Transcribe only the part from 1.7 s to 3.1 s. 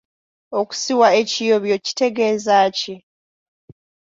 kitegeeza ki?